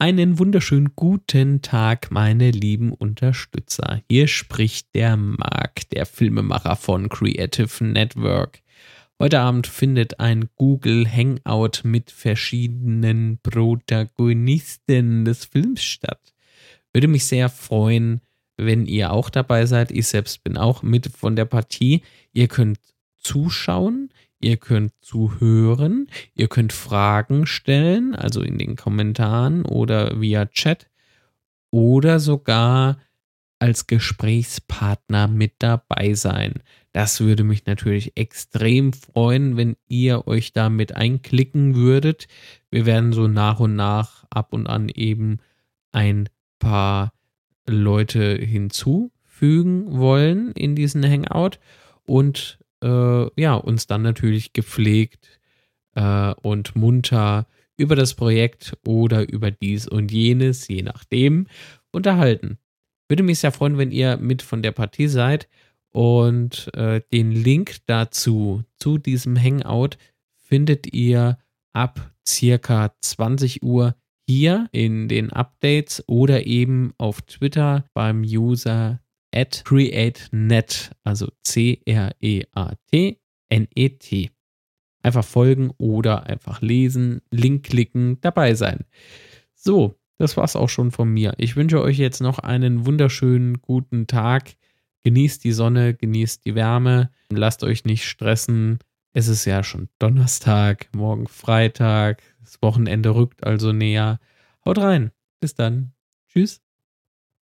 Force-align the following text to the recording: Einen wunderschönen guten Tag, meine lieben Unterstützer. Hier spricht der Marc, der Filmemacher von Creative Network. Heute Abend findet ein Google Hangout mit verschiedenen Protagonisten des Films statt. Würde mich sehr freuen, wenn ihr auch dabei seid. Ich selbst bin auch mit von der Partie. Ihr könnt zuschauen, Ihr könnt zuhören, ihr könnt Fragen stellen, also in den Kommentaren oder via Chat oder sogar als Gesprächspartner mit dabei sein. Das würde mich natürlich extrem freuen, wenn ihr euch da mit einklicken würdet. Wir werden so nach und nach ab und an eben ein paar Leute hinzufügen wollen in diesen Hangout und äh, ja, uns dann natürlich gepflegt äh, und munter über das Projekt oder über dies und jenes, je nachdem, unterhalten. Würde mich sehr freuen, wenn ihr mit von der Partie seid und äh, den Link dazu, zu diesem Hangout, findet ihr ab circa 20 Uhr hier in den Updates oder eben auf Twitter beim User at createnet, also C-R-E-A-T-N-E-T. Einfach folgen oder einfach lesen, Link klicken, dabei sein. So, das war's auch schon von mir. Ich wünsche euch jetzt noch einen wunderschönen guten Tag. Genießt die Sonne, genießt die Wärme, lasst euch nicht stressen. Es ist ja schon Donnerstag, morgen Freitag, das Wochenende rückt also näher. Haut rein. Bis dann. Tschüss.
Einen 0.00 0.40
wunderschönen 0.40 0.96
guten 0.96 1.62
Tag, 1.62 2.10
meine 2.10 2.50
lieben 2.50 2.92
Unterstützer. 2.92 4.02
Hier 4.10 4.26
spricht 4.26 4.92
der 4.96 5.16
Marc, 5.16 5.88
der 5.90 6.04
Filmemacher 6.04 6.74
von 6.74 7.08
Creative 7.08 7.84
Network. 7.84 8.60
Heute 9.20 9.38
Abend 9.38 9.68
findet 9.68 10.18
ein 10.18 10.50
Google 10.56 11.06
Hangout 11.08 11.84
mit 11.84 12.10
verschiedenen 12.10 13.38
Protagonisten 13.44 15.24
des 15.24 15.44
Films 15.44 15.84
statt. 15.84 16.34
Würde 16.92 17.06
mich 17.06 17.26
sehr 17.26 17.48
freuen, 17.48 18.20
wenn 18.56 18.86
ihr 18.86 19.12
auch 19.12 19.30
dabei 19.30 19.64
seid. 19.64 19.92
Ich 19.92 20.08
selbst 20.08 20.42
bin 20.42 20.56
auch 20.56 20.82
mit 20.82 21.06
von 21.06 21.36
der 21.36 21.44
Partie. 21.44 22.02
Ihr 22.32 22.48
könnt 22.48 22.80
zuschauen, 23.16 24.10
Ihr 24.44 24.58
könnt 24.58 24.92
zuhören, 25.00 26.06
ihr 26.34 26.48
könnt 26.48 26.74
Fragen 26.74 27.46
stellen, 27.46 28.14
also 28.14 28.42
in 28.42 28.58
den 28.58 28.76
Kommentaren 28.76 29.64
oder 29.64 30.20
via 30.20 30.44
Chat 30.44 30.90
oder 31.70 32.20
sogar 32.20 32.98
als 33.58 33.86
Gesprächspartner 33.86 35.28
mit 35.28 35.54
dabei 35.60 36.12
sein. 36.12 36.56
Das 36.92 37.20
würde 37.20 37.42
mich 37.42 37.64
natürlich 37.64 38.18
extrem 38.18 38.92
freuen, 38.92 39.56
wenn 39.56 39.76
ihr 39.88 40.26
euch 40.26 40.52
da 40.52 40.68
mit 40.68 40.94
einklicken 40.94 41.74
würdet. 41.74 42.28
Wir 42.70 42.84
werden 42.84 43.14
so 43.14 43.28
nach 43.28 43.60
und 43.60 43.74
nach 43.74 44.26
ab 44.28 44.52
und 44.52 44.66
an 44.66 44.90
eben 44.90 45.38
ein 45.90 46.28
paar 46.58 47.14
Leute 47.66 48.36
hinzufügen 48.36 49.96
wollen 49.96 50.52
in 50.52 50.76
diesen 50.76 51.02
Hangout 51.02 51.58
und 52.04 52.58
äh, 52.84 53.40
ja, 53.40 53.54
uns 53.54 53.86
dann 53.86 54.02
natürlich 54.02 54.52
gepflegt 54.52 55.40
äh, 55.94 56.34
und 56.42 56.76
munter 56.76 57.46
über 57.76 57.96
das 57.96 58.14
Projekt 58.14 58.76
oder 58.86 59.28
über 59.28 59.50
dies 59.50 59.88
und 59.88 60.12
jenes, 60.12 60.68
je 60.68 60.82
nachdem, 60.82 61.46
unterhalten. 61.90 62.58
Würde 63.08 63.22
mich 63.22 63.40
sehr 63.40 63.52
freuen, 63.52 63.78
wenn 63.78 63.90
ihr 63.90 64.16
mit 64.18 64.42
von 64.42 64.62
der 64.62 64.72
Partie 64.72 65.08
seid 65.08 65.48
und 65.92 66.70
äh, 66.74 67.00
den 67.12 67.32
Link 67.32 67.78
dazu, 67.86 68.64
zu 68.76 68.98
diesem 68.98 69.40
Hangout, 69.40 69.96
findet 70.38 70.92
ihr 70.92 71.38
ab 71.72 72.12
circa 72.26 72.94
20 73.00 73.62
Uhr 73.62 73.94
hier 74.26 74.68
in 74.72 75.08
den 75.08 75.32
Updates 75.32 76.02
oder 76.06 76.46
eben 76.46 76.92
auf 76.96 77.22
Twitter 77.22 77.84
beim 77.92 78.22
User 78.22 79.00
at 79.34 79.64
createnet, 79.64 80.92
also 81.02 81.28
C-R-E-A-T-N-E-T. 81.42 81.90
Einfach 85.02 85.24
folgen 85.24 85.70
oder 85.76 86.24
einfach 86.26 86.62
lesen, 86.62 87.20
Link 87.30 87.64
klicken, 87.64 88.20
dabei 88.20 88.54
sein. 88.54 88.84
So, 89.54 89.94
das 90.18 90.36
war's 90.36 90.56
auch 90.56 90.68
schon 90.68 90.92
von 90.92 91.08
mir. 91.08 91.34
Ich 91.38 91.56
wünsche 91.56 91.82
euch 91.82 91.98
jetzt 91.98 92.20
noch 92.20 92.38
einen 92.38 92.86
wunderschönen 92.86 93.60
guten 93.60 94.06
Tag. 94.06 94.54
Genießt 95.02 95.44
die 95.44 95.52
Sonne, 95.52 95.94
genießt 95.94 96.46
die 96.46 96.54
Wärme, 96.54 97.10
lasst 97.28 97.62
euch 97.64 97.84
nicht 97.84 98.04
stressen. 98.06 98.78
Es 99.12 99.28
ist 99.28 99.44
ja 99.44 99.62
schon 99.62 99.88
Donnerstag, 99.98 100.88
morgen 100.94 101.28
Freitag, 101.28 102.22
das 102.40 102.62
Wochenende 102.62 103.14
rückt 103.14 103.44
also 103.44 103.72
näher. 103.72 104.18
Haut 104.64 104.78
rein. 104.78 105.10
Bis 105.40 105.54
dann. 105.54 105.92
Tschüss. 106.28 106.63